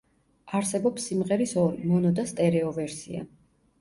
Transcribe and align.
არსებობს 0.59 1.05
სიმღერის 1.11 1.53
ორი, 1.67 1.85
მონო 1.91 2.15
და 2.21 2.25
სტერეო 2.33 2.73
ვერსია. 2.79 3.23